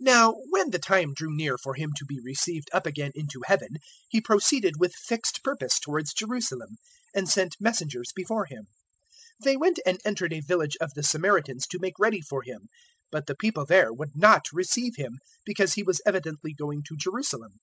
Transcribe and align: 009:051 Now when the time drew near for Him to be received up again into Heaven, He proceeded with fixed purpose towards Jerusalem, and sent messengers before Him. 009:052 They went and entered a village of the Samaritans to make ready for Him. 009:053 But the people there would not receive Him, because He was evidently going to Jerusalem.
009:051 0.00 0.04
Now 0.06 0.32
when 0.50 0.70
the 0.70 0.78
time 0.80 1.14
drew 1.14 1.28
near 1.32 1.56
for 1.56 1.74
Him 1.74 1.92
to 1.94 2.04
be 2.04 2.18
received 2.24 2.68
up 2.72 2.86
again 2.86 3.12
into 3.14 3.40
Heaven, 3.46 3.76
He 4.08 4.20
proceeded 4.20 4.80
with 4.80 4.96
fixed 4.96 5.44
purpose 5.44 5.78
towards 5.78 6.12
Jerusalem, 6.12 6.74
and 7.14 7.28
sent 7.28 7.54
messengers 7.60 8.10
before 8.12 8.46
Him. 8.46 8.62
009:052 9.44 9.44
They 9.44 9.56
went 9.56 9.78
and 9.86 10.00
entered 10.04 10.32
a 10.32 10.40
village 10.40 10.76
of 10.80 10.92
the 10.94 11.04
Samaritans 11.04 11.68
to 11.68 11.78
make 11.78 12.00
ready 12.00 12.20
for 12.20 12.42
Him. 12.42 12.62
009:053 12.62 12.66
But 13.12 13.26
the 13.28 13.36
people 13.36 13.64
there 13.64 13.92
would 13.92 14.16
not 14.16 14.46
receive 14.52 14.96
Him, 14.96 15.20
because 15.44 15.74
He 15.74 15.84
was 15.84 16.02
evidently 16.04 16.52
going 16.52 16.82
to 16.88 16.96
Jerusalem. 16.96 17.60